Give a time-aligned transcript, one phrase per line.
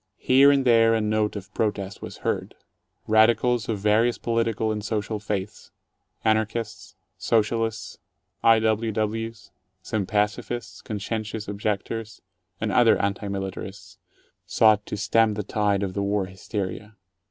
[0.17, 2.55] Here and there a note of protest was heard.
[3.05, 5.69] Radicals of vari ous political and social faiths—
[6.25, 7.99] Anarchists, Socialists,
[8.41, 8.57] I.
[8.61, 8.91] W.
[8.91, 9.51] Ws.,
[9.83, 12.23] some pacifists, conscientious objectors,
[12.59, 13.99] and other anti militarists—
[14.57, 16.95] sought to stem the tide of the war hysteria.